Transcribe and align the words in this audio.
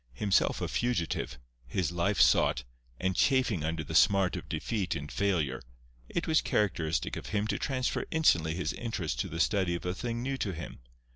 Himself 0.13 0.61
a 0.61 0.67
fugitive, 0.67 1.37
his 1.67 1.91
life 1.91 2.19
sought, 2.19 2.63
and 2.99 3.15
chafing 3.15 3.63
under 3.63 3.83
the 3.83 3.93
smart 3.93 4.35
of 4.35 4.49
defeat 4.49 4.95
and 4.95 5.11
failure, 5.11 5.61
it 6.09 6.25
was 6.25 6.41
characteristic 6.41 7.15
of 7.15 7.27
him 7.27 7.45
to 7.45 7.59
transfer 7.59 8.05
instantly 8.09 8.55
his 8.55 8.73
interest 8.73 9.19
to 9.19 9.27
the 9.29 9.39
study 9.39 9.75
of 9.75 9.85
a 9.85 9.93
thing 9.93 10.23
new 10.23 10.37
to 10.39 10.53
him. 10.53 10.79